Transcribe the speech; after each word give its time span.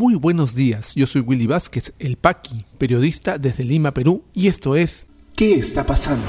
Muy 0.00 0.14
buenos 0.14 0.54
días, 0.54 0.94
yo 0.94 1.06
soy 1.06 1.20
Willy 1.20 1.46
Vázquez, 1.46 1.92
el 1.98 2.16
Paqui, 2.16 2.64
periodista 2.78 3.36
desde 3.36 3.64
Lima, 3.64 3.92
Perú, 3.92 4.24
y 4.32 4.48
esto 4.48 4.74
es 4.74 5.04
¿Qué 5.36 5.56
está 5.56 5.84
pasando? 5.84 6.24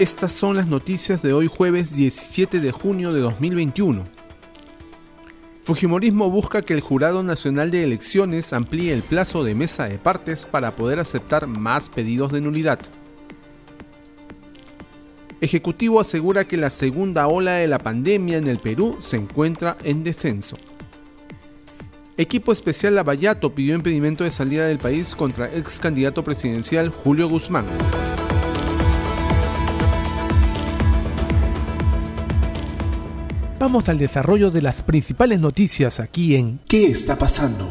Estas 0.00 0.32
son 0.32 0.56
las 0.56 0.66
noticias 0.66 1.22
de 1.22 1.32
hoy 1.32 1.46
jueves 1.46 1.94
17 1.94 2.58
de 2.58 2.72
junio 2.72 3.12
de 3.12 3.20
2021. 3.20 4.02
Fujimorismo 5.62 6.28
busca 6.28 6.62
que 6.62 6.74
el 6.74 6.80
Jurado 6.80 7.22
Nacional 7.22 7.70
de 7.70 7.84
Elecciones 7.84 8.52
amplíe 8.52 8.92
el 8.92 9.04
plazo 9.04 9.44
de 9.44 9.54
mesa 9.54 9.88
de 9.88 9.98
partes 9.98 10.44
para 10.44 10.74
poder 10.74 10.98
aceptar 10.98 11.46
más 11.46 11.88
pedidos 11.88 12.32
de 12.32 12.40
nulidad. 12.40 12.80
Ejecutivo 15.40 16.00
asegura 16.00 16.46
que 16.46 16.58
la 16.58 16.68
segunda 16.68 17.26
ola 17.26 17.52
de 17.52 17.66
la 17.66 17.78
pandemia 17.78 18.36
en 18.36 18.46
el 18.46 18.58
Perú 18.58 18.98
se 19.00 19.16
encuentra 19.16 19.76
en 19.84 20.04
descenso. 20.04 20.58
Equipo 22.18 22.52
especial 22.52 22.94
Lavallato 22.94 23.54
pidió 23.54 23.74
impedimento 23.74 24.24
de 24.24 24.30
salida 24.30 24.66
del 24.66 24.78
país 24.78 25.14
contra 25.14 25.50
ex 25.50 25.80
candidato 25.80 26.22
presidencial 26.22 26.90
Julio 26.90 27.26
Guzmán. 27.30 27.64
Vamos 33.58 33.88
al 33.88 33.98
desarrollo 33.98 34.50
de 34.50 34.60
las 34.60 34.82
principales 34.82 35.40
noticias 35.40 36.00
aquí 36.00 36.36
en 36.36 36.60
¿Qué 36.68 36.86
está 36.86 37.16
pasando? 37.16 37.66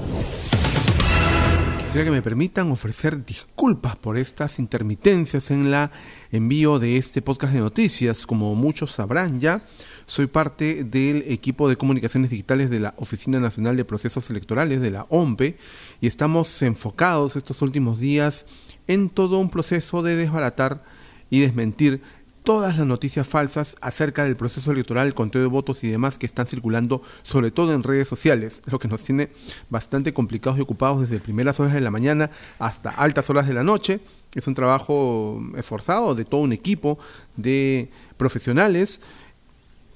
Quisiera 1.90 2.06
que 2.06 2.12
me 2.12 2.22
permitan 2.22 2.72
ofrecer 2.72 3.26
disculpas 3.26 3.96
por 3.96 4.16
estas 4.16 4.60
intermitencias 4.60 5.50
en 5.50 5.72
la 5.72 5.92
envío 6.32 6.78
de 6.78 6.98
este 6.98 7.24
podcast 7.24 7.52
de 7.52 7.62
noticias. 7.62 8.28
Como 8.28 8.54
muchos 8.54 8.92
sabrán 8.92 9.42
ya, 9.42 9.64
soy 10.06 10.28
parte 10.28 10.84
del 10.84 11.24
equipo 11.26 11.68
de 11.68 11.78
comunicaciones 11.78 12.30
digitales 12.30 12.70
de 12.70 12.80
la 12.80 12.94
Oficina 12.98 13.40
Nacional 13.40 13.76
de 13.76 13.86
Procesos 13.86 14.30
Electorales, 14.30 14.82
de 14.82 14.92
la 14.92 15.08
OMPE, 15.10 15.58
y 16.00 16.06
estamos 16.06 16.62
enfocados 16.62 17.36
estos 17.36 17.64
últimos 17.64 18.00
días 18.00 18.46
en 18.86 19.10
todo 19.10 19.40
un 19.40 19.50
proceso 19.50 20.04
de 20.04 20.16
desbaratar 20.16 20.84
y 21.32 21.40
desmentir 21.40 22.04
todas 22.44 22.78
las 22.78 22.88
noticias 22.88 23.28
falsas 23.28 23.76
acerca 23.82 24.24
del 24.24 24.36
proceso 24.36 24.72
electoral, 24.72 25.08
el 25.08 25.14
conteo 25.14 25.42
de 25.42 25.48
votos 25.48 25.84
y 25.84 25.90
demás 25.90 26.18
que 26.18 26.26
están 26.26 26.48
circulando, 26.48 27.02
sobre 27.24 27.52
todo 27.52 27.74
en 27.74 27.84
redes 27.84 28.08
sociales, 28.08 28.62
lo 28.66 28.80
que 28.80 28.88
nos 28.88 29.04
tiene 29.04 29.30
bastante 29.70 30.14
complicados 30.14 30.58
y 30.58 30.62
ocupados 30.62 31.02
desde 31.02 31.20
primeras 31.20 31.60
horas 31.60 31.74
de 31.74 31.82
la 31.82 31.92
mañana 31.92 32.30
hasta 32.58 32.90
altas 32.90 33.30
horas 33.30 33.48
de 33.48 33.54
la 33.54 33.64
noche. 33.64 34.00
Es 34.34 34.48
un 34.48 34.54
trabajo 34.54 35.42
esforzado 35.56 36.16
de 36.16 36.26
todo 36.26 36.42
un 36.42 36.54
equipo 36.54 36.98
de 37.36 37.90
profesionales 38.18 39.02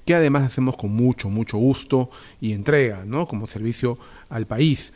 que 0.04 0.14
además 0.14 0.42
hacemos 0.42 0.76
con 0.76 0.92
mucho, 0.92 1.30
mucho 1.30 1.56
gusto 1.56 2.10
y 2.40 2.52
entrega, 2.52 3.04
¿no? 3.06 3.26
Como 3.26 3.46
servicio 3.46 3.98
al 4.28 4.46
país. 4.46 4.92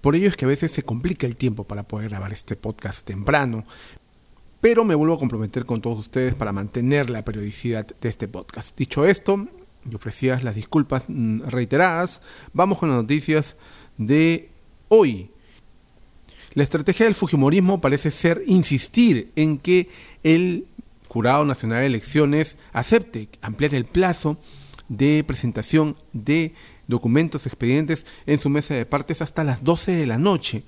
Por 0.00 0.14
ello 0.14 0.28
es 0.28 0.36
que 0.36 0.44
a 0.44 0.48
veces 0.48 0.70
se 0.70 0.82
complica 0.82 1.26
el 1.26 1.36
tiempo 1.36 1.64
para 1.64 1.82
poder 1.82 2.10
grabar 2.10 2.32
este 2.32 2.56
podcast 2.56 3.04
temprano, 3.06 3.64
pero 4.60 4.84
me 4.84 4.94
vuelvo 4.94 5.14
a 5.14 5.18
comprometer 5.18 5.64
con 5.64 5.80
todos 5.80 5.98
ustedes 5.98 6.34
para 6.34 6.52
mantener 6.52 7.10
la 7.10 7.24
periodicidad 7.24 7.86
de 7.86 8.08
este 8.08 8.28
podcast. 8.28 8.76
Dicho 8.76 9.04
esto, 9.04 9.48
y 9.90 9.94
ofrecidas 9.94 10.42
las 10.42 10.54
disculpas 10.54 11.04
mm, 11.08 11.40
reiteradas, 11.46 12.20
vamos 12.52 12.78
con 12.78 12.88
las 12.88 12.98
noticias 12.98 13.56
de 13.96 14.50
hoy. 14.88 15.30
La 16.54 16.62
estrategia 16.62 17.04
del 17.04 17.14
Fujimorismo 17.14 17.80
parece 17.80 18.10
ser 18.10 18.42
insistir 18.46 19.30
en 19.36 19.58
que 19.58 19.88
el 20.22 20.66
Jurado 21.06 21.44
Nacional 21.44 21.80
de 21.80 21.86
Elecciones 21.86 22.56
acepte 22.72 23.28
ampliar 23.42 23.74
el 23.74 23.84
plazo 23.84 24.38
de 24.88 25.24
presentación 25.26 25.96
de 26.12 26.54
documentos 26.86 27.46
expedientes 27.46 28.06
en 28.26 28.38
su 28.38 28.48
mesa 28.48 28.74
de 28.74 28.86
partes 28.86 29.20
hasta 29.20 29.44
las 29.44 29.64
12 29.64 29.92
de 29.92 30.06
la 30.06 30.18
noche. 30.18 30.62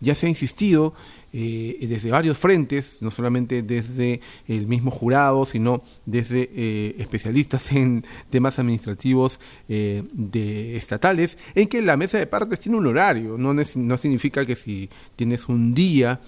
Ya 0.00 0.14
se 0.14 0.26
ha 0.26 0.28
insistido 0.28 0.94
eh, 1.32 1.86
desde 1.88 2.10
varios 2.10 2.38
frentes, 2.38 3.02
no 3.02 3.10
solamente 3.10 3.62
desde 3.62 4.20
el 4.48 4.66
mismo 4.66 4.90
jurado, 4.90 5.46
sino 5.46 5.82
desde 6.04 6.50
eh, 6.54 6.96
especialistas 6.98 7.70
en 7.72 8.04
temas 8.30 8.58
administrativos 8.58 9.38
eh, 9.68 10.02
de 10.12 10.76
estatales, 10.76 11.38
en 11.54 11.68
que 11.68 11.82
la 11.82 11.96
mesa 11.96 12.18
de 12.18 12.26
partes 12.26 12.60
tiene 12.60 12.78
un 12.78 12.86
horario, 12.86 13.38
no, 13.38 13.98
significa 13.98 14.44
que 14.44 14.56
si 14.56 14.90
tienes 15.16 15.48
un 15.48 15.74
día 15.74 16.20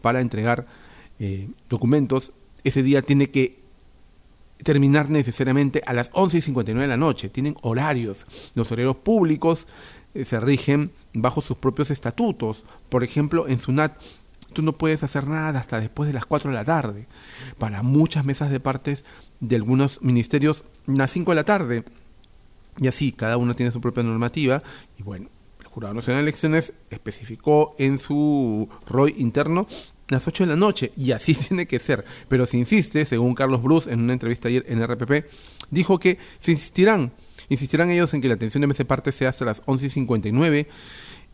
para 0.00 0.20
entregar 0.20 0.66
documentos, 1.68 2.32
ese 2.64 2.82
día 2.82 3.00
tiene 3.00 3.30
que 3.30 3.64
terminar 4.62 5.10
necesariamente 5.10 5.82
a 5.86 5.92
las 5.92 6.10
11 6.12 6.38
y 6.38 6.40
59 6.40 6.82
de 6.82 6.88
la 6.88 6.96
noche. 6.96 7.28
Tienen 7.28 7.56
horarios. 7.62 8.26
Los 8.54 8.70
horarios 8.72 8.96
públicos 8.96 9.66
se 10.22 10.40
rigen 10.40 10.92
bajo 11.12 11.42
sus 11.42 11.56
propios 11.56 11.90
estatutos. 11.90 12.64
Por 12.88 13.02
ejemplo, 13.02 13.48
en 13.48 13.58
SUNAT 13.58 14.00
tú 14.52 14.62
no 14.62 14.72
puedes 14.72 15.02
hacer 15.02 15.26
nada 15.26 15.58
hasta 15.58 15.80
después 15.80 16.06
de 16.06 16.14
las 16.14 16.24
4 16.24 16.50
de 16.50 16.56
la 16.56 16.64
tarde. 16.64 17.06
Para 17.58 17.82
muchas 17.82 18.24
mesas 18.24 18.50
de 18.50 18.60
partes 18.60 19.04
de 19.40 19.56
algunos 19.56 20.00
ministerios, 20.02 20.64
las 20.86 21.10
5 21.10 21.32
de 21.32 21.34
la 21.34 21.44
tarde. 21.44 21.84
Y 22.78 22.88
así, 22.88 23.12
cada 23.12 23.36
uno 23.36 23.54
tiene 23.54 23.72
su 23.72 23.80
propia 23.80 24.02
normativa. 24.02 24.62
Y 24.98 25.02
bueno, 25.02 25.28
el 25.60 25.66
Jurado 25.66 25.94
Nacional 25.94 26.22
de 26.22 26.30
Elecciones 26.30 26.72
especificó 26.90 27.74
en 27.78 27.98
su 27.98 28.68
ROI 28.86 29.14
interno 29.18 29.66
las 30.08 30.26
8 30.26 30.44
de 30.44 30.50
la 30.50 30.56
noche. 30.56 30.92
Y 30.96 31.12
así 31.12 31.34
tiene 31.48 31.66
que 31.66 31.78
ser. 31.78 32.04
Pero 32.28 32.46
se 32.46 32.56
insiste, 32.56 33.04
según 33.04 33.34
Carlos 33.34 33.62
Bruce 33.62 33.92
en 33.92 34.00
una 34.00 34.12
entrevista 34.12 34.48
ayer 34.48 34.64
en 34.68 34.84
RPP, 34.86 35.26
dijo 35.70 35.98
que 35.98 36.18
se 36.38 36.52
insistirán. 36.52 37.12
Insistirán 37.48 37.90
ellos 37.90 38.12
en 38.14 38.20
que 38.20 38.28
la 38.28 38.34
atención 38.34 38.60
de 38.60 38.66
mesa 38.66 38.78
de 38.78 38.86
partes 38.86 39.14
sea 39.14 39.28
hasta 39.28 39.44
las 39.44 39.62
11 39.66 39.86
y 39.86 39.90
59 39.90 40.68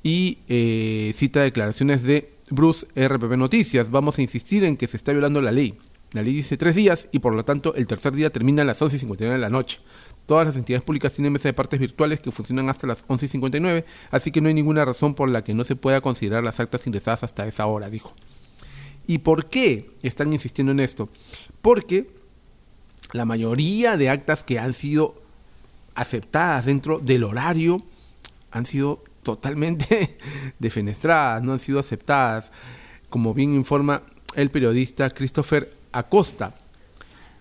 y 0.03 0.39
eh, 0.49 1.13
cita 1.15 1.43
declaraciones 1.43 2.03
de 2.05 2.33
Bruce 2.51 2.87
RPP 2.97 3.37
Noticias, 3.37 3.91
vamos 3.91 4.19
a 4.19 4.23
insistir 4.23 4.65
en 4.65 4.77
que 4.77 4.89
se 4.89 4.97
está 4.97 5.13
violando 5.13 5.41
la 5.43 5.53
ley. 5.53 5.77
La 6.13 6.23
ley 6.23 6.35
dice 6.35 6.57
tres 6.57 6.75
días 6.75 7.09
y 7.13 7.21
por 7.21 7.35
lo 7.35 7.45
tanto 7.45 7.75
el 7.77 7.87
tercer 7.87 8.13
día 8.13 8.31
termina 8.31 8.63
a 8.63 8.65
las 8.65 8.81
11.59 8.83 9.17
de 9.17 9.39
la 9.39 9.51
noche. 9.51 9.79
Todas 10.27 10.47
las 10.47 10.57
entidades 10.57 10.83
públicas 10.83 11.15
tienen 11.15 11.33
mesa 11.33 11.49
de 11.49 11.53
partes 11.53 11.79
virtuales 11.79 12.21
que 12.21 12.33
funcionan 12.33 12.69
hasta 12.69 12.87
las 12.87 13.07
11.59, 13.07 13.85
así 14.11 14.33
que 14.33 14.41
no 14.41 14.49
hay 14.49 14.55
ninguna 14.55 14.85
razón 14.85 15.15
por 15.15 15.31
la 15.31 15.45
que 15.45 15.55
no 15.55 15.65
se 15.65 15.77
pueda 15.77 16.01
considerar 16.01 16.43
las 16.43 16.59
actas 16.59 16.87
ingresadas 16.87 17.23
hasta 17.23 17.47
esa 17.47 17.67
hora, 17.67 17.91
dijo. 17.91 18.15
¿Y 19.07 19.19
por 19.19 19.49
qué 19.49 19.91
están 20.03 20.33
insistiendo 20.33 20.73
en 20.73 20.81
esto? 20.81 21.09
Porque 21.63 22.11
la 23.13 23.25
mayoría 23.25 23.97
de 23.97 24.09
actas 24.09 24.43
que 24.45 24.59
han 24.59 24.75
sido 24.75 25.15
aceptadas 25.95 26.67
dentro 26.67 26.99
del 26.99 27.25
horario 27.25 27.83
han 28.51 28.67
sido 28.67 29.03
totalmente 29.23 30.19
defenestradas, 30.59 31.43
no 31.43 31.53
han 31.53 31.59
sido 31.59 31.79
aceptadas, 31.79 32.53
como 33.09 33.35
bien 33.35 33.55
informa 33.55 34.03
el 34.35 34.51
periodista 34.51 35.11
Christopher 35.11 35.73
Acosta. 35.93 36.55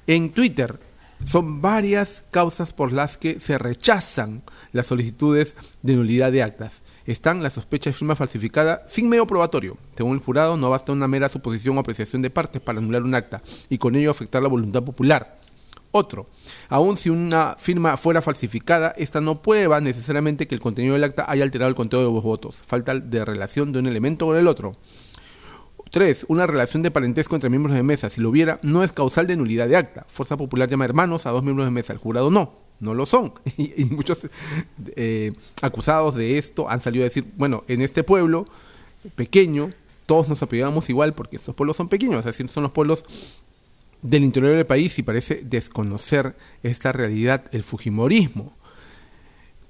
En 0.07 0.31
Twitter 0.31 0.79
son 1.23 1.61
varias 1.61 2.23
causas 2.31 2.73
por 2.73 2.91
las 2.91 3.17
que 3.17 3.39
se 3.39 3.57
rechazan 3.57 4.41
las 4.71 4.87
solicitudes 4.87 5.55
de 5.81 5.95
nulidad 5.95 6.31
de 6.31 6.43
actas. 6.43 6.81
Están 7.05 7.43
la 7.43 7.49
sospecha 7.49 7.89
de 7.89 7.93
firma 7.93 8.15
falsificada 8.15 8.83
sin 8.87 9.09
medio 9.09 9.27
probatorio. 9.27 9.77
Según 9.97 10.13
el 10.13 10.23
jurado, 10.23 10.57
no 10.57 10.69
basta 10.69 10.91
una 10.91 11.07
mera 11.07 11.29
suposición 11.29 11.77
o 11.77 11.81
apreciación 11.81 12.21
de 12.21 12.29
partes 12.29 12.61
para 12.61 12.79
anular 12.79 13.03
un 13.03 13.15
acta 13.15 13.41
y 13.69 13.77
con 13.77 13.95
ello 13.95 14.11
afectar 14.11 14.41
la 14.41 14.49
voluntad 14.49 14.83
popular. 14.83 15.38
Otro, 15.91 16.27
aun 16.67 16.97
si 16.97 17.09
una 17.09 17.55
firma 17.57 17.97
fuera 17.97 18.21
falsificada, 18.21 18.93
esta 18.97 19.21
no 19.21 19.41
prueba 19.41 19.81
necesariamente 19.81 20.47
que 20.47 20.53
el 20.53 20.61
contenido 20.61 20.93
del 20.93 21.03
acta 21.03 21.25
haya 21.27 21.43
alterado 21.43 21.69
el 21.69 21.75
conteo 21.75 21.99
de 21.99 22.13
los 22.13 22.23
votos. 22.23 22.57
Falta 22.57 22.93
de 22.93 23.25
relación 23.25 23.71
de 23.71 23.79
un 23.79 23.87
elemento 23.87 24.27
con 24.27 24.37
el 24.37 24.47
otro. 24.47 24.73
3. 25.89 26.27
Una 26.29 26.45
relación 26.45 26.83
de 26.83 26.91
parentesco 26.91 27.35
entre 27.35 27.49
miembros 27.49 27.75
de 27.75 27.81
mesa. 27.81 28.09
Si 28.11 28.21
lo 28.21 28.29
hubiera, 28.29 28.59
no 28.61 28.83
es 28.83 28.91
causal 28.91 29.25
de 29.25 29.35
nulidad 29.35 29.67
de 29.67 29.77
acta. 29.77 30.05
Fuerza 30.07 30.37
Popular 30.37 30.69
llama 30.69 30.85
hermanos 30.85 31.25
a 31.25 31.31
dos 31.31 31.43
miembros 31.43 31.65
de 31.65 31.71
mesa. 31.71 31.93
El 31.93 31.99
jurado 31.99 32.29
no, 32.29 32.53
no 32.79 32.93
lo 32.93 33.05
son. 33.05 33.33
Y, 33.57 33.85
muchos 33.85 34.27
eh, 34.95 35.33
acusados 35.61 36.13
de 36.13 36.37
esto 36.37 36.69
han 36.69 36.81
salido 36.81 37.03
a 37.03 37.05
decir, 37.05 37.25
bueno, 37.35 37.63
en 37.67 37.81
este 37.81 38.03
pueblo 38.03 38.45
pequeño, 39.15 39.71
todos 40.05 40.29
nos 40.29 40.43
apellidamos 40.43 40.89
igual 40.89 41.13
porque 41.13 41.37
estos 41.37 41.55
pueblos 41.55 41.77
son 41.77 41.89
pequeños, 41.89 42.19
es 42.19 42.25
decir, 42.25 42.49
son 42.49 42.63
los 42.63 42.71
pueblos 42.71 43.03
del 44.01 44.23
interior 44.23 44.55
del 44.55 44.65
país 44.65 44.97
y 44.99 45.03
parece 45.03 45.41
desconocer 45.43 46.35
esta 46.63 46.91
realidad, 46.91 47.45
el 47.51 47.63
Fujimorismo. 47.63 48.57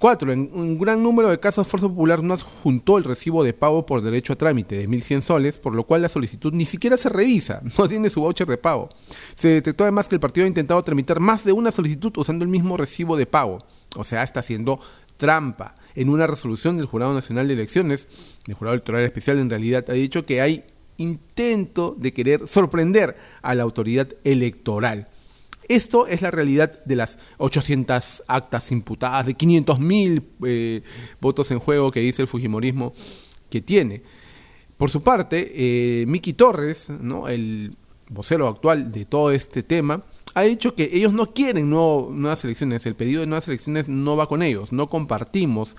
Cuatro, 0.00 0.32
en 0.32 0.50
un 0.54 0.78
gran 0.78 1.02
número 1.02 1.28
de 1.28 1.38
casos 1.38 1.68
Fuerza 1.68 1.86
Popular 1.86 2.22
no 2.22 2.32
adjuntó 2.32 2.96
el 2.96 3.04
recibo 3.04 3.44
de 3.44 3.52
pago 3.52 3.84
por 3.84 4.00
derecho 4.00 4.32
a 4.32 4.36
trámite 4.36 4.78
de 4.78 4.88
1.100 4.88 5.20
soles, 5.20 5.58
por 5.58 5.74
lo 5.74 5.84
cual 5.84 6.00
la 6.00 6.08
solicitud 6.08 6.54
ni 6.54 6.64
siquiera 6.64 6.96
se 6.96 7.10
revisa, 7.10 7.60
no 7.78 7.86
tiene 7.86 8.08
su 8.08 8.22
voucher 8.22 8.46
de 8.46 8.56
pago. 8.56 8.88
Se 9.34 9.48
detectó 9.48 9.84
además 9.84 10.08
que 10.08 10.14
el 10.14 10.20
partido 10.20 10.46
ha 10.46 10.48
intentado 10.48 10.82
tramitar 10.82 11.20
más 11.20 11.44
de 11.44 11.52
una 11.52 11.70
solicitud 11.70 12.14
usando 12.16 12.46
el 12.46 12.50
mismo 12.50 12.78
recibo 12.78 13.14
de 13.14 13.26
pago, 13.26 13.58
o 13.94 14.02
sea, 14.04 14.22
está 14.22 14.40
haciendo 14.40 14.80
trampa. 15.18 15.74
En 15.94 16.08
una 16.08 16.26
resolución 16.26 16.78
del 16.78 16.86
Jurado 16.86 17.12
Nacional 17.12 17.46
de 17.46 17.52
Elecciones, 17.52 18.08
del 18.46 18.56
Jurado 18.56 18.72
Electoral 18.76 19.04
Especial 19.04 19.38
en 19.38 19.50
realidad 19.50 19.84
ha 19.90 19.92
dicho 19.92 20.24
que 20.24 20.40
hay 20.40 20.64
intento 21.00 21.96
de 21.98 22.12
querer 22.12 22.46
sorprender 22.46 23.16
a 23.42 23.54
la 23.54 23.62
autoridad 23.62 24.08
electoral. 24.24 25.08
Esto 25.68 26.06
es 26.06 26.22
la 26.22 26.30
realidad 26.30 26.84
de 26.84 26.96
las 26.96 27.18
800 27.38 28.24
actas 28.26 28.72
imputadas, 28.72 29.26
de 29.26 29.34
500 29.34 29.78
mil 29.78 30.28
eh, 30.44 30.82
votos 31.20 31.50
en 31.50 31.60
juego 31.60 31.90
que 31.90 32.00
dice 32.00 32.22
el 32.22 32.28
Fujimorismo 32.28 32.92
que 33.48 33.60
tiene. 33.60 34.02
Por 34.76 34.90
su 34.90 35.02
parte, 35.02 35.52
eh, 35.54 36.06
Miki 36.06 36.32
Torres, 36.32 36.88
el 37.28 37.76
vocero 38.08 38.48
actual 38.48 38.90
de 38.90 39.04
todo 39.04 39.30
este 39.30 39.62
tema, 39.62 40.02
ha 40.34 40.42
dicho 40.42 40.74
que 40.74 40.90
ellos 40.92 41.12
no 41.12 41.32
quieren 41.32 41.70
nuevas 41.70 42.44
elecciones, 42.44 42.86
el 42.86 42.96
pedido 42.96 43.20
de 43.20 43.26
nuevas 43.26 43.46
elecciones 43.48 43.88
no 43.88 44.16
va 44.16 44.26
con 44.26 44.42
ellos, 44.42 44.72
no 44.72 44.88
compartimos 44.88 45.76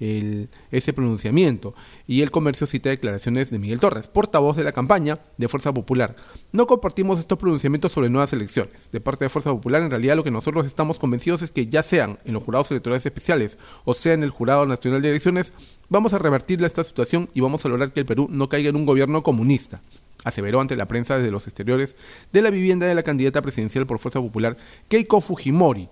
ese 0.00 0.92
pronunciamiento. 0.92 1.74
Y 2.06 2.22
el 2.22 2.30
comercio 2.30 2.66
cita 2.66 2.88
declaraciones 2.88 3.50
de 3.50 3.58
Miguel 3.58 3.80
Torres, 3.80 4.06
portavoz 4.06 4.56
de 4.56 4.64
la 4.64 4.72
campaña 4.72 5.20
de 5.36 5.48
Fuerza 5.48 5.74
Popular. 5.74 6.16
No 6.52 6.66
compartimos 6.66 7.18
estos 7.18 7.38
pronunciamientos 7.38 7.92
sobre 7.92 8.08
nuevas 8.08 8.32
elecciones. 8.32 8.90
De 8.90 9.00
parte 9.00 9.24
de 9.24 9.28
Fuerza 9.28 9.50
Popular, 9.50 9.82
en 9.82 9.90
realidad 9.90 10.16
lo 10.16 10.24
que 10.24 10.30
nosotros 10.30 10.66
estamos 10.66 10.98
convencidos 10.98 11.42
es 11.42 11.52
que 11.52 11.66
ya 11.66 11.82
sean 11.82 12.18
en 12.24 12.32
los 12.32 12.42
jurados 12.42 12.70
electorales 12.70 13.04
especiales 13.04 13.58
o 13.84 13.94
sea 13.94 14.14
en 14.14 14.22
el 14.22 14.30
Jurado 14.30 14.66
Nacional 14.66 15.02
de 15.02 15.10
Elecciones, 15.10 15.52
vamos 15.88 16.14
a 16.14 16.18
revertir 16.18 16.62
esta 16.64 16.84
situación 16.84 17.28
y 17.34 17.40
vamos 17.40 17.64
a 17.64 17.68
lograr 17.68 17.92
que 17.92 18.00
el 18.00 18.06
Perú 18.06 18.28
no 18.30 18.48
caiga 18.48 18.70
en 18.70 18.76
un 18.76 18.86
gobierno 18.86 19.22
comunista 19.22 19.82
aseveró 20.24 20.60
ante 20.60 20.76
la 20.76 20.86
prensa 20.86 21.16
desde 21.16 21.30
los 21.30 21.46
exteriores 21.46 21.96
de 22.32 22.42
la 22.42 22.50
vivienda 22.50 22.86
de 22.86 22.94
la 22.94 23.02
candidata 23.02 23.42
presidencial 23.42 23.86
por 23.86 23.98
Fuerza 23.98 24.20
Popular, 24.20 24.56
Keiko 24.88 25.20
Fujimori, 25.20 25.88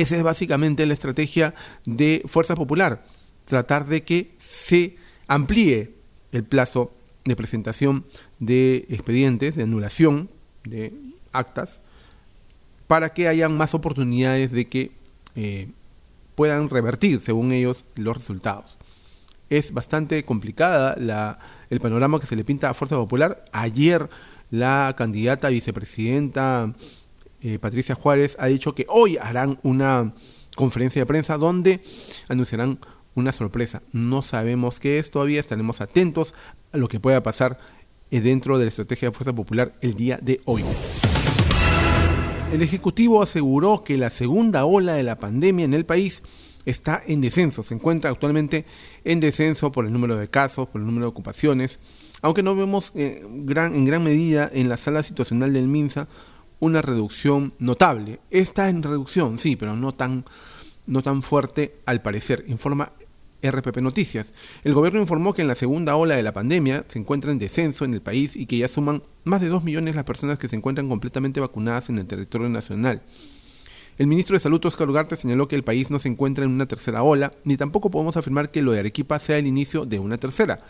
esa 0.00 0.16
es 0.16 0.22
básicamente 0.22 0.86
la 0.86 0.94
estrategia 0.94 1.54
de 1.84 2.22
Fuerza 2.26 2.54
Popular, 2.54 3.04
tratar 3.44 3.86
de 3.86 4.04
que 4.04 4.34
se 4.38 4.96
amplíe 5.26 5.94
el 6.32 6.44
plazo 6.44 6.92
de 7.24 7.36
presentación 7.36 8.04
de 8.38 8.86
expedientes, 8.88 9.56
de 9.56 9.64
anulación 9.64 10.30
de 10.64 10.92
actas, 11.32 11.80
para 12.86 13.12
que 13.12 13.28
hayan 13.28 13.56
más 13.56 13.74
oportunidades 13.74 14.52
de 14.52 14.66
que 14.66 14.92
eh, 15.34 15.68
puedan 16.34 16.70
revertir, 16.70 17.20
según 17.20 17.52
ellos, 17.52 17.84
los 17.96 18.16
resultados. 18.16 18.78
Es 19.50 19.72
bastante 19.72 20.24
complicada 20.24 21.38
el 21.70 21.80
panorama 21.80 22.20
que 22.20 22.26
se 22.26 22.36
le 22.36 22.44
pinta 22.44 22.70
a 22.70 22.74
Fuerza 22.74 22.96
Popular. 22.96 23.44
Ayer 23.52 24.08
la 24.50 24.94
candidata 24.96 25.48
vicepresidenta 25.48 26.72
eh, 27.42 27.58
Patricia 27.58 27.94
Juárez 27.94 28.36
ha 28.38 28.46
dicho 28.46 28.74
que 28.74 28.86
hoy 28.88 29.16
harán 29.16 29.58
una 29.62 30.14
conferencia 30.56 31.02
de 31.02 31.06
prensa 31.06 31.38
donde 31.38 31.80
anunciarán 32.28 32.78
una 33.14 33.32
sorpresa. 33.32 33.82
No 33.92 34.22
sabemos 34.22 34.80
qué 34.80 34.98
es 34.98 35.10
todavía, 35.10 35.40
estaremos 35.40 35.80
atentos 35.80 36.34
a 36.72 36.78
lo 36.78 36.88
que 36.88 37.00
pueda 37.00 37.22
pasar 37.22 37.58
eh, 38.10 38.20
dentro 38.20 38.58
de 38.58 38.64
la 38.64 38.68
estrategia 38.70 39.08
de 39.08 39.14
Fuerza 39.14 39.34
Popular 39.34 39.74
el 39.80 39.94
día 39.94 40.18
de 40.22 40.40
hoy. 40.44 40.64
El 42.52 42.62
Ejecutivo 42.62 43.22
aseguró 43.22 43.84
que 43.84 43.98
la 43.98 44.10
segunda 44.10 44.64
ola 44.64 44.94
de 44.94 45.02
la 45.02 45.18
pandemia 45.18 45.64
en 45.64 45.74
el 45.74 45.84
país 45.84 46.22
está 46.64 47.02
en 47.06 47.20
descenso, 47.20 47.62
se 47.62 47.74
encuentra 47.74 48.10
actualmente 48.10 48.64
en 49.04 49.20
descenso 49.20 49.70
por 49.70 49.86
el 49.86 49.92
número 49.92 50.16
de 50.16 50.28
casos, 50.28 50.66
por 50.68 50.80
el 50.80 50.86
número 50.86 51.06
de 51.06 51.10
ocupaciones, 51.10 51.78
aunque 52.22 52.42
no 52.42 52.56
vemos 52.56 52.92
eh, 52.94 53.22
gran, 53.24 53.74
en 53.74 53.84
gran 53.84 54.02
medida 54.02 54.50
en 54.52 54.68
la 54.68 54.76
sala 54.76 55.02
situacional 55.02 55.52
del 55.52 55.68
MINSA 55.68 56.08
una 56.60 56.82
reducción 56.82 57.54
notable. 57.58 58.20
Está 58.30 58.68
en 58.68 58.82
reducción, 58.82 59.38
sí, 59.38 59.56
pero 59.56 59.76
no 59.76 59.92
tan, 59.92 60.24
no 60.86 61.02
tan 61.02 61.22
fuerte 61.22 61.76
al 61.86 62.02
parecer, 62.02 62.44
informa 62.48 62.92
RPP 63.42 63.78
Noticias. 63.78 64.32
El 64.64 64.74
gobierno 64.74 65.00
informó 65.00 65.32
que 65.32 65.42
en 65.42 65.48
la 65.48 65.54
segunda 65.54 65.96
ola 65.96 66.16
de 66.16 66.22
la 66.22 66.32
pandemia 66.32 66.84
se 66.88 66.98
encuentra 66.98 67.30
en 67.30 67.38
descenso 67.38 67.84
en 67.84 67.94
el 67.94 68.02
país 68.02 68.36
y 68.36 68.46
que 68.46 68.58
ya 68.58 68.68
suman 68.68 69.02
más 69.24 69.40
de 69.40 69.48
2 69.48 69.62
millones 69.62 69.94
las 69.94 70.04
personas 70.04 70.38
que 70.38 70.48
se 70.48 70.56
encuentran 70.56 70.88
completamente 70.88 71.40
vacunadas 71.40 71.88
en 71.88 71.98
el 71.98 72.06
territorio 72.06 72.48
nacional. 72.48 73.02
El 73.98 74.06
ministro 74.06 74.34
de 74.34 74.40
Salud, 74.40 74.64
Oscar 74.64 74.88
Ugarte, 74.88 75.16
señaló 75.16 75.48
que 75.48 75.56
el 75.56 75.64
país 75.64 75.90
no 75.90 75.98
se 75.98 76.08
encuentra 76.08 76.44
en 76.44 76.52
una 76.52 76.66
tercera 76.66 77.02
ola, 77.02 77.32
ni 77.42 77.56
tampoco 77.56 77.90
podemos 77.90 78.16
afirmar 78.16 78.52
que 78.52 78.62
lo 78.62 78.70
de 78.70 78.78
Arequipa 78.78 79.18
sea 79.18 79.38
el 79.38 79.46
inicio 79.48 79.86
de 79.86 79.98
una 79.98 80.18
tercera. 80.18 80.60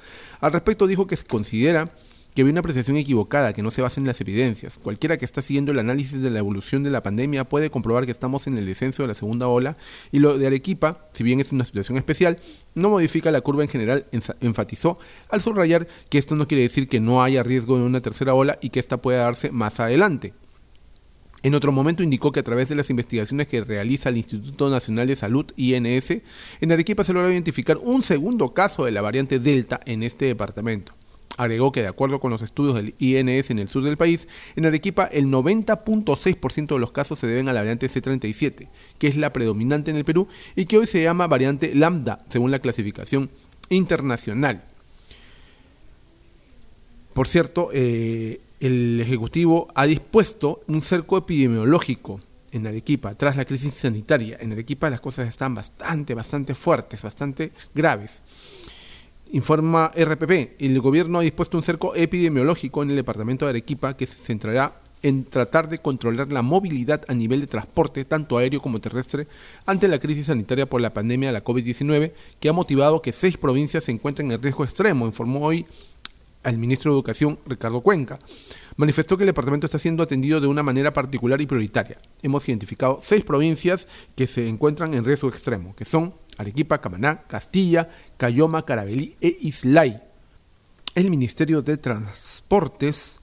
Al 0.40 0.52
respecto 0.52 0.87
dijo 0.87 1.06
que 1.06 1.17
se 1.17 1.26
considera 1.26 1.93
que 2.38 2.43
había 2.43 2.52
una 2.52 2.61
apreciación 2.61 2.96
equivocada 2.96 3.52
que 3.52 3.64
no 3.64 3.73
se 3.73 3.82
basa 3.82 4.00
en 4.00 4.06
las 4.06 4.20
evidencias. 4.20 4.79
Cualquiera 4.79 5.17
que 5.17 5.25
está 5.25 5.43
siguiendo 5.43 5.73
el 5.73 5.81
análisis 5.81 6.23
de 6.23 6.31
la 6.31 6.38
evolución 6.38 6.85
de 6.85 6.90
la 6.90 7.02
pandemia 7.02 7.49
puede 7.49 7.69
comprobar 7.69 8.06
que 8.06 8.12
estamos 8.12 8.46
en 8.46 8.56
el 8.56 8.64
descenso 8.64 9.02
de 9.02 9.08
la 9.08 9.17
segunda 9.17 9.49
ola 9.49 9.76
y 10.12 10.20
lo 10.20 10.38
de 10.38 10.46
Arequipa, 10.46 11.08
si 11.12 11.25
bien 11.25 11.40
es 11.40 11.50
una 11.50 11.64
situación 11.64 11.99
especial, 11.99 12.38
no 12.76 12.90
modifica 12.90 13.32
la 13.32 13.40
curva 13.40 13.64
en 13.64 13.69
general, 13.69 14.06
enfatizó 14.40 15.00
al 15.31 15.40
subrayar 15.40 15.88
que 16.11 16.19
esto 16.19 16.37
no 16.37 16.46
quiere 16.46 16.62
decir 16.62 16.87
que 16.87 17.00
no 17.00 17.25
haya 17.25 17.43
riesgo 17.43 17.76
de 17.76 17.82
una 17.82 18.00
tercera 18.00 18.35
ola 18.35 18.56
y 18.62 18.69
que 18.69 18.79
esta 18.79 19.02
pueda 19.02 19.25
darse 19.25 19.50
más 19.50 19.81
adelante. 19.81 20.32
En 21.43 21.56
otro 21.56 21.73
momento 21.73 22.05
indicó 22.05 22.31
que 22.31 22.38
a 22.38 22.44
través 22.44 22.69
de 22.69 22.76
las 22.76 22.88
investigaciones 22.88 23.49
que 23.49 23.64
realiza 23.64 24.11
el 24.11 24.17
Instituto 24.17 24.70
Nacional 24.70 25.08
de 25.08 25.17
Salud, 25.17 25.46
INS, 25.56 26.11
en 26.61 26.70
Arequipa 26.70 27.02
se 27.02 27.12
logra 27.12 27.32
identificar 27.32 27.79
un 27.79 28.05
segundo 28.05 28.55
caso 28.55 28.85
de 28.85 28.93
la 28.93 29.02
variante 29.02 29.40
Delta 29.40 29.81
en 29.87 30.05
este 30.05 30.26
departamento. 30.26 30.98
Agregó 31.38 31.73
que 31.73 31.82
de 31.82 31.88
acuerdo 31.88 32.20
con 32.20 32.31
los 32.31 32.43
estudios 32.43 32.75
del 32.75 32.94
INS 32.99 33.50
en 33.50 33.61
el 33.61 33.69
sur 33.69 33.85
del 33.85 33.96
país, 33.96 34.29
en 34.56 34.67
Arequipa 34.67 35.06
el 35.06 35.29
90.6% 35.29 36.67
de 36.67 36.79
los 36.79 36.90
casos 36.90 37.20
se 37.20 37.29
deben 37.29 37.49
a 37.49 37.52
la 37.52 37.61
variante 37.61 37.88
C37, 37.88 38.69
que 38.99 39.06
es 39.06 39.17
la 39.17 39.32
predominante 39.32 39.90
en 39.90 39.96
el 39.96 40.05
Perú 40.05 40.26
y 40.56 40.67
que 40.67 40.79
hoy 40.79 40.87
se 40.87 41.02
llama 41.02 41.29
variante 41.29 41.75
lambda, 41.75 42.25
según 42.29 42.50
la 42.50 42.58
clasificación 42.58 43.31
internacional. 43.70 44.64
Por 47.12 47.29
cierto, 47.29 47.70
eh, 47.73 48.40
el 48.58 49.00
Ejecutivo 49.00 49.69
ha 49.76 49.87
dispuesto 49.87 50.62
un 50.67 50.82
cerco 50.82 51.17
epidemiológico 51.19 52.20
en 52.50 52.67
Arequipa 52.67 53.14
tras 53.14 53.37
la 53.37 53.44
crisis 53.44 53.75
sanitaria. 53.75 54.38
En 54.40 54.52
Arequipa 54.52 54.90
las 54.90 55.00
cosas 55.00 55.29
están 55.29 55.55
bastante, 55.55 56.14
bastante 56.14 56.55
fuertes, 56.55 57.02
bastante 57.02 57.52
graves. 57.75 58.23
Informa 59.32 59.90
RPP, 59.94 60.60
el 60.60 60.80
gobierno 60.80 61.19
ha 61.19 61.22
dispuesto 61.22 61.58
un 61.58 61.62
cerco 61.62 61.94
epidemiológico 61.94 62.82
en 62.82 62.90
el 62.90 62.96
departamento 62.96 63.44
de 63.44 63.50
Arequipa 63.50 63.94
que 63.94 64.06
se 64.06 64.16
centrará 64.16 64.80
en 65.02 65.25
tratar 65.25 65.69
de 65.69 65.78
controlar 65.78 66.32
la 66.32 66.42
movilidad 66.42 67.04
a 67.08 67.14
nivel 67.14 67.42
de 67.42 67.46
transporte, 67.46 68.04
tanto 68.04 68.38
aéreo 68.38 68.62
como 68.62 68.80
terrestre, 68.80 69.28
ante 69.66 69.86
la 69.86 69.98
crisis 69.98 70.26
sanitaria 70.26 70.69
por 70.69 70.80
la 70.80 70.94
pandemia 70.94 71.28
de 71.28 71.34
la 71.34 71.44
COVID-19, 71.44 72.12
que 72.40 72.48
ha 72.48 72.52
motivado 72.52 73.02
que 73.02 73.12
seis 73.12 73.36
provincias 73.36 73.84
se 73.84 73.92
encuentren 73.92 74.30
en 74.32 74.42
riesgo 74.42 74.64
extremo, 74.64 75.06
informó 75.06 75.40
hoy 75.40 75.66
el 76.42 76.56
ministro 76.56 76.90
de 76.90 76.96
Educación, 76.96 77.38
Ricardo 77.46 77.82
Cuenca. 77.82 78.19
Manifestó 78.76 79.16
que 79.16 79.25
el 79.25 79.28
departamento 79.28 79.66
está 79.66 79.78
siendo 79.78 80.02
atendido 80.02 80.40
de 80.40 80.46
una 80.46 80.62
manera 80.62 80.92
particular 80.92 81.40
y 81.40 81.46
prioritaria. 81.46 81.98
Hemos 82.22 82.48
identificado 82.48 83.00
seis 83.02 83.25
provincias 83.25 83.88
que 84.16 84.26
se 84.26 84.49
encuentran 84.49 84.94
en 84.94 85.04
riesgo 85.04 85.28
extremo, 85.28 85.75
que 85.76 85.85
son 85.85 86.14
Arequipa, 86.38 86.80
Camaná, 86.80 87.23
Castilla, 87.26 87.88
Cayoma, 88.16 88.64
Carabelí 88.64 89.16
e 89.21 89.37
Islay. 89.40 90.00
El 90.95 91.11
Ministerio 91.11 91.61
de 91.62 91.76
Transportes 91.76 93.21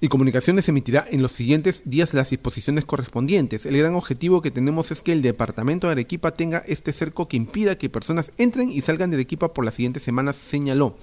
y 0.00 0.08
Comunicaciones 0.08 0.68
emitirá 0.68 1.06
en 1.10 1.22
los 1.22 1.32
siguientes 1.32 1.82
días 1.86 2.12
las 2.12 2.28
disposiciones 2.28 2.84
correspondientes. 2.84 3.64
El 3.64 3.78
gran 3.78 3.94
objetivo 3.94 4.42
que 4.42 4.50
tenemos 4.50 4.90
es 4.90 5.00
que 5.00 5.12
el 5.12 5.22
departamento 5.22 5.86
de 5.86 5.92
Arequipa 5.92 6.32
tenga 6.32 6.58
este 6.66 6.92
cerco 6.92 7.26
que 7.26 7.38
impida 7.38 7.78
que 7.78 7.88
personas 7.88 8.30
entren 8.36 8.70
y 8.70 8.82
salgan 8.82 9.08
de 9.08 9.16
Arequipa 9.16 9.54
por 9.54 9.64
las 9.64 9.76
siguientes 9.76 10.02
semanas, 10.02 10.36
señaló. 10.36 10.98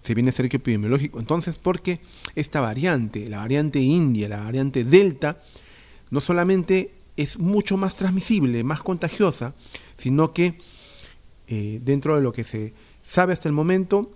Se 0.00 0.14
viene 0.14 0.32
cerco 0.32 0.56
epidemiológico 0.56 1.18
entonces 1.20 1.56
porque 1.56 2.00
esta 2.36 2.62
variante, 2.62 3.28
la 3.28 3.38
variante 3.38 3.80
India, 3.80 4.28
la 4.30 4.40
variante 4.40 4.82
Delta, 4.82 5.38
no 6.10 6.22
solamente 6.22 6.92
es 7.18 7.38
mucho 7.38 7.76
más 7.76 7.96
transmisible, 7.96 8.62
más 8.62 8.82
contagiosa, 8.82 9.54
sino 9.96 10.32
que 10.32 10.56
eh, 11.48 11.80
dentro 11.82 12.14
de 12.14 12.22
lo 12.22 12.32
que 12.32 12.44
se 12.44 12.72
sabe 13.02 13.32
hasta 13.32 13.48
el 13.48 13.54
momento, 13.54 14.12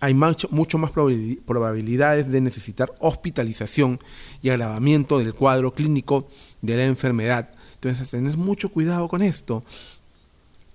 hay 0.00 0.12
mucho, 0.12 0.48
mucho 0.50 0.76
más 0.76 0.90
probabilidades 0.90 2.28
de 2.30 2.40
necesitar 2.42 2.92
hospitalización 2.98 3.98
y 4.42 4.50
agravamiento 4.50 5.18
del 5.18 5.32
cuadro 5.32 5.72
clínico 5.72 6.28
de 6.60 6.76
la 6.76 6.84
enfermedad. 6.84 7.50
Entonces, 7.74 8.10
tener 8.10 8.36
mucho 8.36 8.70
cuidado 8.70 9.08
con 9.08 9.22
esto. 9.22 9.64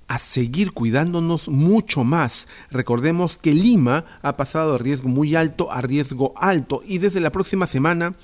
A 0.07 0.17
seguir 0.17 0.71
cuidándonos 0.71 1.49
mucho 1.49 2.03
más. 2.03 2.47
Recordemos 2.71 3.37
que 3.37 3.53
Lima 3.53 4.05
ha 4.21 4.37
pasado 4.37 4.71
de 4.71 4.77
riesgo 4.79 5.09
muy 5.09 5.35
alto 5.35 5.71
a 5.71 5.81
riesgo 5.81 6.33
alto 6.37 6.81
y 6.83 6.97
desde 6.97 7.19
la 7.19 7.29
próxima 7.29 7.67
semana 7.67 8.15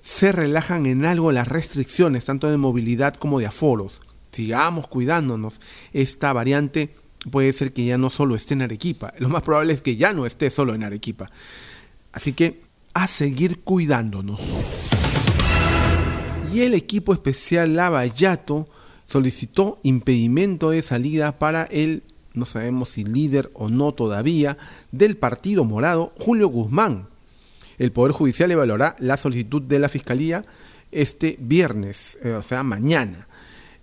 se 0.00 0.32
relajan 0.32 0.86
en 0.86 1.04
algo 1.04 1.32
las 1.32 1.48
restricciones, 1.48 2.24
tanto 2.24 2.50
de 2.50 2.56
movilidad 2.56 3.14
como 3.14 3.38
de 3.38 3.46
aforos. 3.46 4.00
Sigamos 4.32 4.88
cuidándonos. 4.88 5.60
Esta 5.92 6.32
variante 6.32 6.94
puede 7.30 7.52
ser 7.52 7.72
que 7.72 7.84
ya 7.84 7.98
no 7.98 8.10
solo 8.10 8.34
esté 8.34 8.54
en 8.54 8.62
Arequipa. 8.62 9.12
Lo 9.18 9.28
más 9.28 9.42
probable 9.42 9.72
es 9.74 9.82
que 9.82 9.96
ya 9.96 10.12
no 10.12 10.26
esté 10.26 10.50
solo 10.50 10.74
en 10.74 10.84
Arequipa. 10.84 11.30
Así 12.12 12.32
que 12.32 12.62
a 12.94 13.06
seguir 13.06 13.60
cuidándonos. 13.60 14.40
Y 16.52 16.62
el 16.62 16.74
equipo 16.74 17.12
especial 17.12 17.76
Lavallato 17.76 18.68
solicitó 19.06 19.78
impedimento 19.82 20.70
de 20.70 20.82
salida 20.82 21.38
para 21.38 21.64
el, 21.64 22.02
no 22.32 22.44
sabemos 22.44 22.90
si 22.90 23.04
líder 23.04 23.50
o 23.54 23.68
no 23.68 23.92
todavía, 23.92 24.56
del 24.90 25.16
Partido 25.16 25.64
Morado, 25.64 26.12
Julio 26.18 26.48
Guzmán, 26.48 27.09
El 27.80 27.92
Poder 27.92 28.12
Judicial 28.12 28.50
evaluará 28.50 28.94
la 28.98 29.16
solicitud 29.16 29.62
de 29.62 29.78
la 29.78 29.88
Fiscalía 29.88 30.42
este 30.92 31.38
viernes, 31.40 32.18
eh, 32.22 32.32
o 32.32 32.42
sea, 32.42 32.62
mañana. 32.62 33.26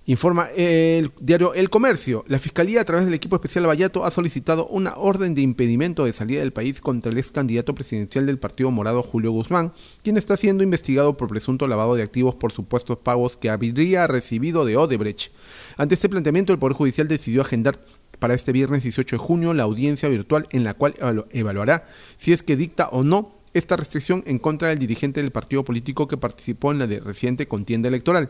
Informa 0.06 0.50
el 0.56 1.12
diario 1.20 1.56
El 1.56 1.72
Comercio. 1.72 2.24
La 2.27 2.38
Fiscalía, 2.38 2.80
a 2.80 2.86
través 2.86 3.06
del 3.06 3.16
equipo 3.16 3.36
especial 3.36 3.66
Vallato, 3.66 4.06
ha 4.06 4.12
solicitado 4.12 4.68
una 4.68 4.94
orden 4.98 5.34
de 5.34 5.42
impedimento 5.42 6.06
de 6.06 6.13
salida 6.13 6.42
del 6.42 6.54
país 6.54 6.80
contra 6.80 7.12
el 7.12 7.18
ex 7.18 7.32
candidato 7.32 7.74
presidencial 7.74 8.27
del 8.27 8.38
Partido 8.38 8.70
Morado, 8.70 9.01
Julio 9.01 9.32
Guzmán, 9.32 9.74
quien 10.04 10.16
está 10.16 10.38
siendo 10.38 10.63
investigado 10.63 11.18
por 11.18 11.27
presunto 11.27 11.68
lavado 11.68 11.96
de 11.96 12.04
activos 12.04 12.36
por 12.36 12.51
supuestos 12.51 12.98
pagos 12.98 13.36
que 13.36 13.50
habría 13.50 14.06
recibido 14.06 14.63
de 14.63 14.77
Odebrecht. 14.77 15.32
Ante 15.75 15.96
este 15.96 16.08
planteamiento, 16.08 16.54
el 16.54 16.60
Poder 16.60 16.77
Judicial 16.77 17.08
decidió 17.08 17.42
agendar 17.42 17.84
para 18.20 18.36
este 18.36 18.51
viernes 18.51 18.84
18 18.84 19.16
de 19.16 19.20
junio 19.20 19.54
la 19.56 19.63
audiencia 19.63 20.08
virtual 20.08 20.48
en 20.51 20.63
la 20.63 20.75
cual 20.75 20.94
evaluará 21.32 21.88
si 22.16 22.32
es 22.32 22.44
que 22.44 22.56
dicta 22.56 22.89
o 22.89 23.04
no 23.04 23.37
esta 23.54 23.77
restricción 23.77 24.24
en 24.27 24.39
contra 24.39 24.70
del 24.70 24.80
dirigente 24.80 25.22
del 25.22 25.32
partido 25.32 25.63
político 25.63 26.08
que 26.08 26.18
participó 26.18 26.72
en 26.72 26.80
la 26.80 26.86
reciente 26.86 27.48
contienda 27.48 27.88
electoral. 27.89 28.30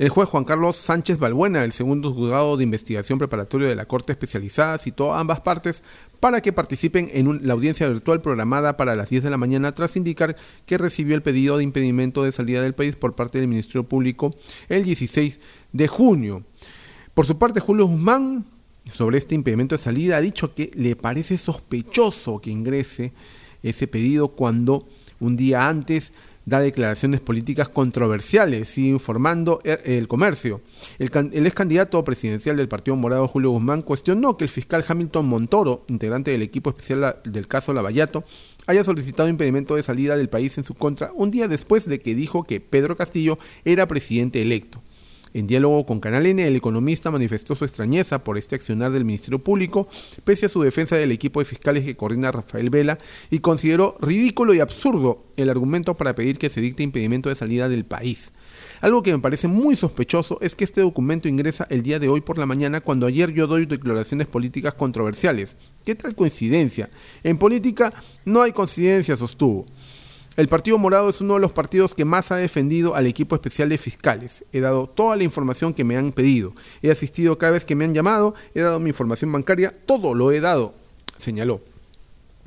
El 0.00 0.08
juez 0.08 0.30
Juan 0.30 0.44
Carlos 0.44 0.76
Sánchez 0.76 1.18
Balbuena, 1.18 1.62
el 1.62 1.72
segundo 1.72 2.14
juzgado 2.14 2.56
de 2.56 2.64
investigación 2.64 3.18
preparatorio 3.18 3.68
de 3.68 3.74
la 3.74 3.84
Corte 3.84 4.12
Especializada, 4.12 4.78
citó 4.78 5.12
a 5.12 5.20
ambas 5.20 5.40
partes 5.40 5.82
para 6.20 6.40
que 6.40 6.54
participen 6.54 7.10
en 7.12 7.46
la 7.46 7.52
audiencia 7.52 7.86
virtual 7.86 8.22
programada 8.22 8.78
para 8.78 8.96
las 8.96 9.10
10 9.10 9.24
de 9.24 9.30
la 9.30 9.36
mañana 9.36 9.72
tras 9.72 9.96
indicar 9.96 10.36
que 10.64 10.78
recibió 10.78 11.14
el 11.14 11.22
pedido 11.22 11.58
de 11.58 11.64
impedimento 11.64 12.24
de 12.24 12.32
salida 12.32 12.62
del 12.62 12.74
país 12.74 12.96
por 12.96 13.14
parte 13.14 13.38
del 13.38 13.48
Ministerio 13.48 13.86
Público 13.86 14.34
el 14.70 14.84
16 14.84 15.38
de 15.72 15.86
junio. 15.86 16.44
Por 17.12 17.26
su 17.26 17.36
parte, 17.36 17.60
Julio 17.60 17.84
Guzmán, 17.84 18.46
sobre 18.86 19.18
este 19.18 19.34
impedimento 19.34 19.74
de 19.74 19.82
salida, 19.82 20.16
ha 20.16 20.22
dicho 20.22 20.54
que 20.54 20.70
le 20.76 20.96
parece 20.96 21.36
sospechoso 21.36 22.40
que 22.40 22.50
ingrese 22.50 23.12
ese 23.62 23.86
pedido 23.86 24.28
cuando 24.28 24.86
un 25.18 25.36
día 25.36 25.68
antes 25.68 26.12
da 26.46 26.60
declaraciones 26.60 27.20
políticas 27.20 27.68
controversiales, 27.68 28.68
sigue 28.68 28.88
informando 28.88 29.60
el 29.64 30.08
comercio. 30.08 30.60
El, 30.98 31.46
ex 31.46 31.54
candidato 31.54 32.02
presidencial 32.02 32.56
del 32.56 32.68
Partido 32.68 32.96
Morado, 32.96 33.28
Julio 33.28 33.50
Guzmán, 33.50 33.82
cuestionó 33.82 34.36
que 34.36 34.44
el 34.44 34.50
fiscal 34.50 34.84
Hamilton 34.86 35.26
Montoro, 35.26 35.84
integrante 35.88 36.30
del 36.30 36.42
equipo 36.42 36.70
especial 36.70 37.16
del 37.24 37.46
caso 37.46 37.72
Lavallato, 37.72 38.24
haya 38.66 38.84
solicitado 38.84 39.28
impedimento 39.28 39.76
de 39.76 39.82
salida 39.82 40.16
del 40.16 40.28
país 40.28 40.56
en 40.58 40.64
su 40.64 40.74
contra 40.74 41.12
un 41.14 41.30
día 41.30 41.48
después 41.48 41.86
de 41.86 42.00
que 42.00 42.14
dijo 42.14 42.44
que 42.44 42.60
Pedro 42.60 42.96
Castillo 42.96 43.38
era 43.64 43.86
presidente 43.86 44.42
electo. 44.42 44.82
En 45.32 45.46
diálogo 45.46 45.86
con 45.86 46.00
Canal 46.00 46.26
N, 46.26 46.44
el 46.44 46.56
economista 46.56 47.10
manifestó 47.10 47.54
su 47.54 47.64
extrañeza 47.64 48.24
por 48.24 48.36
este 48.36 48.56
accionar 48.56 48.90
del 48.90 49.04
Ministerio 49.04 49.38
Público, 49.38 49.88
pese 50.24 50.46
a 50.46 50.48
su 50.48 50.60
defensa 50.62 50.96
del 50.96 51.12
equipo 51.12 51.38
de 51.38 51.46
fiscales 51.46 51.84
que 51.84 51.96
coordina 51.96 52.32
Rafael 52.32 52.68
Vela, 52.68 52.98
y 53.30 53.38
consideró 53.38 53.96
ridículo 54.00 54.54
y 54.54 54.60
absurdo 54.60 55.24
el 55.36 55.48
argumento 55.48 55.96
para 55.96 56.16
pedir 56.16 56.36
que 56.36 56.50
se 56.50 56.60
dicte 56.60 56.82
impedimento 56.82 57.28
de 57.28 57.36
salida 57.36 57.68
del 57.68 57.84
país. 57.84 58.32
Algo 58.80 59.02
que 59.02 59.12
me 59.12 59.20
parece 59.20 59.46
muy 59.46 59.76
sospechoso 59.76 60.38
es 60.40 60.56
que 60.56 60.64
este 60.64 60.80
documento 60.80 61.28
ingresa 61.28 61.66
el 61.70 61.82
día 61.82 61.98
de 61.98 62.08
hoy 62.08 62.22
por 62.22 62.38
la 62.38 62.46
mañana 62.46 62.80
cuando 62.80 63.06
ayer 63.06 63.32
yo 63.32 63.46
doy 63.46 63.66
declaraciones 63.66 64.26
políticas 64.26 64.74
controversiales. 64.74 65.56
¿Qué 65.84 65.94
tal 65.94 66.16
coincidencia? 66.16 66.90
En 67.22 67.38
política 67.38 67.92
no 68.24 68.42
hay 68.42 68.52
coincidencia, 68.52 69.16
sostuvo. 69.16 69.66
El 70.40 70.48
Partido 70.48 70.78
Morado 70.78 71.10
es 71.10 71.20
uno 71.20 71.34
de 71.34 71.40
los 71.40 71.52
partidos 71.52 71.94
que 71.94 72.06
más 72.06 72.32
ha 72.32 72.36
defendido 72.36 72.94
al 72.94 73.06
equipo 73.06 73.34
especial 73.34 73.68
de 73.68 73.76
fiscales. 73.76 74.42
He 74.54 74.60
dado 74.60 74.86
toda 74.86 75.14
la 75.14 75.22
información 75.22 75.74
que 75.74 75.84
me 75.84 75.98
han 75.98 76.12
pedido. 76.12 76.54
He 76.80 76.90
asistido 76.90 77.36
cada 77.36 77.52
vez 77.52 77.66
que 77.66 77.76
me 77.76 77.84
han 77.84 77.92
llamado, 77.92 78.34
he 78.54 78.60
dado 78.60 78.80
mi 78.80 78.88
información 78.88 79.30
bancaria, 79.30 79.70
todo 79.84 80.14
lo 80.14 80.32
he 80.32 80.40
dado, 80.40 80.72
señaló. 81.18 81.60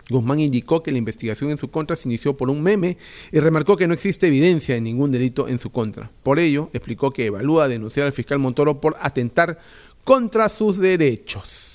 Guzmán 0.09 0.39
indicó 0.39 0.81
que 0.81 0.91
la 0.91 0.97
investigación 0.97 1.51
en 1.51 1.59
su 1.59 1.69
contra 1.69 1.95
se 1.95 2.09
inició 2.09 2.35
por 2.35 2.49
un 2.49 2.63
meme 2.63 2.97
y 3.31 3.39
remarcó 3.39 3.77
que 3.77 3.87
no 3.87 3.93
existe 3.93 4.25
evidencia 4.25 4.73
de 4.73 4.81
ningún 4.81 5.11
delito 5.11 5.47
en 5.47 5.59
su 5.59 5.69
contra. 5.69 6.09
Por 6.23 6.39
ello, 6.39 6.71
explicó 6.73 7.11
que 7.11 7.27
evalúa 7.27 7.67
denunciar 7.67 8.07
al 8.07 8.13
fiscal 8.13 8.39
Montoro 8.39 8.81
por 8.81 8.95
atentar 9.01 9.59
contra 10.03 10.49
sus 10.49 10.79
derechos. 10.79 11.72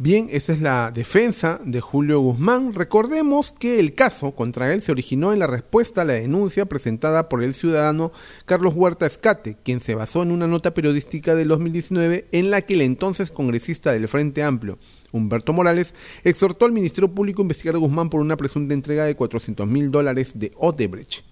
Bien, 0.00 0.28
esa 0.30 0.52
es 0.52 0.60
la 0.60 0.92
defensa 0.92 1.58
de 1.64 1.80
Julio 1.80 2.20
Guzmán. 2.20 2.72
Recordemos 2.72 3.50
que 3.50 3.80
el 3.80 3.94
caso 3.94 4.30
contra 4.30 4.72
él 4.72 4.80
se 4.80 4.92
originó 4.92 5.32
en 5.32 5.40
la 5.40 5.48
respuesta 5.48 6.02
a 6.02 6.04
la 6.04 6.12
denuncia 6.12 6.66
presentada 6.66 7.28
por 7.28 7.42
el 7.42 7.52
ciudadano 7.52 8.12
Carlos 8.44 8.74
Huerta 8.76 9.06
Escate, 9.06 9.56
quien 9.64 9.80
se 9.80 9.96
basó 9.96 10.22
en 10.22 10.30
una 10.30 10.46
nota 10.46 10.72
periodística 10.72 11.34
del 11.34 11.48
2019 11.48 12.28
en 12.30 12.52
la 12.52 12.62
que 12.62 12.74
el 12.74 12.82
entonces 12.82 13.32
congresista 13.32 13.90
del 13.90 14.06
Frente 14.06 14.44
Amplio, 14.44 14.78
Humberto 15.10 15.52
Morales, 15.52 15.94
exhortó 16.22 16.66
al 16.66 16.70
Ministerio 16.70 17.12
Público 17.12 17.42
a 17.42 17.46
investigar 17.46 17.74
a 17.74 17.78
Guzmán 17.78 18.08
por 18.08 18.20
una 18.20 18.36
presunta 18.36 18.74
entrega 18.74 19.04
de 19.04 19.16
400 19.16 19.66
mil 19.66 19.90
dólares 19.90 20.34
de 20.36 20.52
Odebrecht 20.58 21.24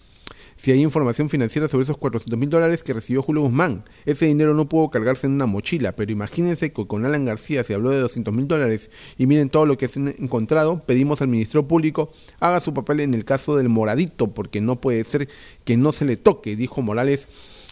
si 0.57 0.73
hay 0.73 0.83
información 0.83 1.29
financiera 1.29 1.69
sobre 1.69 1.85
esos 1.85 1.99
400 1.99 2.39
mil 2.39 2.49
dólares 2.49 2.83
que 2.83 2.95
recibió 2.95 3.23
Julio 3.23 3.43
Guzmán. 3.43 3.85
Ese 4.07 4.27
dinero 4.27 4.55
no 4.55 4.69
pudo 4.69 4.91
cargarse 4.91 5.27
en 5.27 5.35
una 5.35 5.47
mochila, 5.47 5.95
pero 5.95 6.11
imagínense 6.11 6.73
que 6.73 6.87
con 6.87 7.05
Alan 7.05 7.25
García 7.25 7.63
se 7.63 7.75
habló 7.75 7.91
de 7.91 8.01
200 8.01 8.35
mil 8.35 8.49
dólares 8.49 8.91
y 9.19 9.27
miren 9.27 9.51
todo 9.51 9.67
lo 9.67 9.77
que 9.77 9.89
se 9.89 10.01
han 10.01 10.09
encontrado, 10.09 10.83
pedimos 10.85 11.21
al 11.23 11.29
Ministerio 11.29 11.69
Público 11.69 12.11
haga 12.41 12.61
su 12.61 12.75
papel 12.75 13.01
en 13.01 13.15
el 13.15 13.25
caso 13.25 13.57
del 13.57 13.69
moradito, 13.69 14.29
porque 14.33 14.61
no 14.61 14.81
puede 14.81 15.05
ser 15.05 15.29
que 15.65 15.77
no 15.77 15.93
se 15.93 16.05
le 16.05 16.17
toque, 16.17 16.57
dijo 16.57 16.83
Morales 16.83 17.29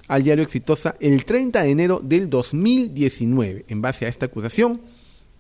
al 0.09 0.23
diario 0.23 0.45
Exitosa 0.45 0.97
el 1.01 1.25
30 1.25 1.63
de 1.63 1.71
enero 1.71 2.01
del 2.03 2.29
2019. 2.29 3.65
En 3.69 3.81
base 3.81 4.05
a 4.05 4.09
esta 4.09 4.27
acusación, 4.27 4.83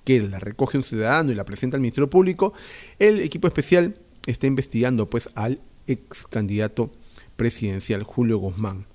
que 0.04 0.20
la 0.20 0.38
recoge 0.38 0.78
un 0.78 0.84
ciudadano 0.84 1.32
y 1.32 1.34
la 1.34 1.44
presenta 1.44 1.76
al 1.76 1.80
Ministerio 1.80 2.08
Público, 2.08 2.52
el 2.98 3.20
equipo 3.20 3.46
especial 3.46 3.98
está 4.26 4.46
investigando 4.46 5.08
pues 5.08 5.28
al 5.34 5.60
ex 5.86 6.26
candidato 6.28 6.90
presidencial 7.36 8.02
Julio 8.02 8.38
Guzmán, 8.38 8.86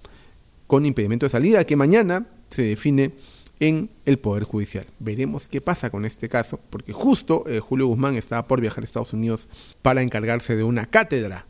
con 0.67 0.86
impedimento 0.86 1.25
de 1.25 1.31
salida 1.31 1.65
que 1.65 1.75
mañana 1.75 2.27
se 2.50 2.63
define 2.63 3.13
en 3.60 3.89
el 4.05 4.19
Poder 4.19 4.43
Judicial. 4.43 4.86
Veremos 5.00 5.48
qué 5.48 5.62
pasa 5.62 5.89
con 5.89 6.05
este 6.05 6.29
caso, 6.29 6.60
porque 6.69 6.93
justo 6.93 7.43
eh, 7.48 7.60
Julio 7.60 7.88
Guzmán 7.88 8.15
estaba 8.15 8.48
por 8.48 8.62
viajar 8.62 8.84
a 8.84 8.86
Estados 8.86 9.13
Unidos 9.13 9.50
para 9.81 10.01
encargarse 10.01 10.55
de 10.55 10.63
una 10.63 10.86
cátedra, 10.86 11.46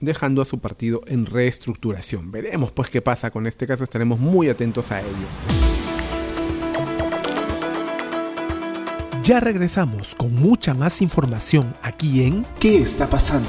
dejando 0.00 0.42
a 0.42 0.44
su 0.44 0.58
partido 0.58 1.00
en 1.06 1.26
reestructuración. 1.26 2.30
Veremos 2.30 2.70
pues 2.72 2.88
qué 2.88 3.02
pasa 3.02 3.30
con 3.30 3.46
este 3.46 3.66
caso, 3.66 3.84
estaremos 3.84 4.18
muy 4.18 4.48
atentos 4.48 4.90
a 4.90 5.00
ello. 5.00 5.08
Ya 9.22 9.40
regresamos 9.40 10.14
con 10.14 10.34
mucha 10.34 10.72
más 10.72 11.02
información 11.02 11.74
aquí 11.82 12.22
en 12.22 12.46
¿Qué 12.60 12.78
está 12.78 13.06
pasando? 13.10 13.48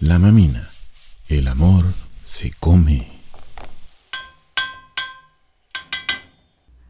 La 0.00 0.18
mamina. 0.18 0.68
El 1.28 1.46
amor 1.46 1.84
se 2.24 2.50
come. 2.58 3.06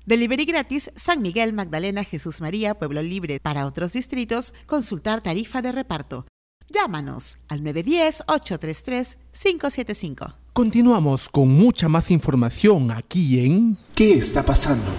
Delivery 0.06 0.46
gratis 0.46 0.90
San 0.96 1.20
Miguel, 1.20 1.52
Magdalena, 1.52 2.02
Jesús 2.04 2.40
María, 2.40 2.73
Pueblo 2.75 3.02
Libre. 3.02 3.40
Para 3.40 3.66
otros 3.66 3.92
distritos, 3.92 4.54
consultar 4.66 5.20
tarifa 5.23 5.61
de 5.61 5.73
reparto. 5.73 6.25
Llámanos 6.68 7.37
al 7.49 7.61
910-833-575. 7.62 10.37
Continuamos 10.54 11.28
con 11.28 11.50
mucha 11.50 11.88
más 11.88 12.11
información 12.11 12.90
aquí 12.90 13.44
en 13.44 13.76
¿Qué 13.94 14.14
está 14.14 14.42
pasando? 14.42 14.90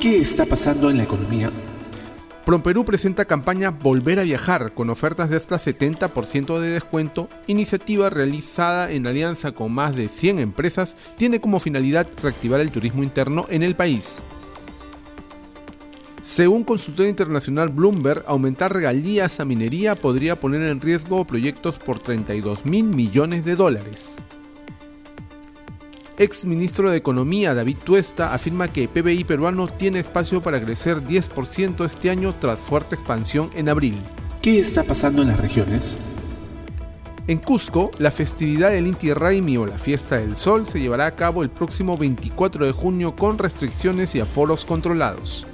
¿Qué 0.00 0.18
está 0.18 0.44
pasando 0.44 0.90
en 0.90 0.96
la 0.96 1.04
economía? 1.04 1.52
PROMPERÚ 2.46 2.84
presenta 2.84 3.24
campaña 3.24 3.70
Volver 3.70 4.20
a 4.20 4.22
Viajar 4.22 4.72
con 4.72 4.88
ofertas 4.88 5.28
de 5.28 5.36
hasta 5.36 5.56
70% 5.56 6.60
de 6.60 6.70
descuento. 6.70 7.28
Iniciativa 7.48 8.08
realizada 8.08 8.92
en 8.92 9.08
alianza 9.08 9.50
con 9.50 9.72
más 9.72 9.96
de 9.96 10.08
100 10.08 10.38
empresas 10.38 10.96
tiene 11.16 11.40
como 11.40 11.58
finalidad 11.58 12.06
reactivar 12.22 12.60
el 12.60 12.70
turismo 12.70 13.02
interno 13.02 13.46
en 13.48 13.64
el 13.64 13.74
país. 13.74 14.22
Según 16.22 16.62
consultor 16.62 17.08
internacional 17.08 17.68
Bloomberg, 17.68 18.22
aumentar 18.28 18.72
regalías 18.72 19.40
a 19.40 19.44
minería 19.44 19.96
podría 19.96 20.38
poner 20.38 20.62
en 20.62 20.80
riesgo 20.80 21.26
proyectos 21.26 21.80
por 21.80 21.98
32 21.98 22.64
mil 22.64 22.84
millones 22.84 23.44
de 23.44 23.56
dólares. 23.56 24.18
Ex 26.18 26.46
ministro 26.46 26.90
de 26.90 26.96
Economía 26.96 27.52
David 27.52 27.76
Tuesta 27.84 28.32
afirma 28.32 28.68
que 28.68 28.88
PBI 28.88 29.24
peruano 29.24 29.68
tiene 29.68 29.98
espacio 29.98 30.42
para 30.42 30.58
crecer 30.58 31.02
10% 31.02 31.84
este 31.84 32.08
año 32.08 32.34
tras 32.34 32.58
fuerte 32.58 32.94
expansión 32.94 33.50
en 33.54 33.68
abril. 33.68 34.00
¿Qué 34.40 34.58
está 34.58 34.82
pasando 34.82 35.20
en 35.20 35.28
las 35.28 35.38
regiones? 35.38 35.98
En 37.26 37.36
Cusco, 37.36 37.90
la 37.98 38.10
festividad 38.10 38.70
del 38.70 38.86
Inti 38.86 39.12
Raymi 39.12 39.58
o 39.58 39.66
la 39.66 39.76
Fiesta 39.76 40.16
del 40.16 40.36
Sol 40.36 40.66
se 40.66 40.80
llevará 40.80 41.04
a 41.04 41.16
cabo 41.16 41.42
el 41.42 41.50
próximo 41.50 41.98
24 41.98 42.64
de 42.64 42.72
junio 42.72 43.14
con 43.14 43.36
restricciones 43.36 44.14
y 44.14 44.20
aforos 44.20 44.64
controlados. 44.64 45.46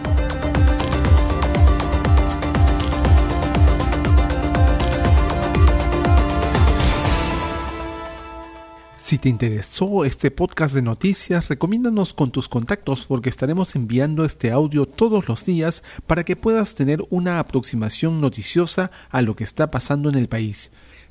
Si 9.04 9.18
te 9.18 9.28
interesó 9.28 10.06
este 10.06 10.32
podcast 10.32 10.74
de 10.74 10.82
noticias, 10.82 11.50
recomiéndanos 11.50 12.14
con 12.14 12.32
tus 12.32 12.48
contactos 12.48 13.06
porque 13.06 13.30
estaremos 13.30 13.76
enviando 13.76 14.24
este 14.24 14.50
audio 14.50 14.86
todos 14.86 15.28
los 15.28 15.46
días 15.46 15.84
para 16.08 16.24
que 16.24 16.38
puedas 16.38 16.74
tener 16.74 17.04
una 17.10 17.40
aproximación 17.40 18.22
noticiosa 18.22 18.92
a 19.10 19.22
lo 19.22 19.36
que 19.36 19.44
está 19.44 19.70
pasando 19.70 20.08
en 20.08 20.16
el 20.16 20.30
país. 20.30 20.72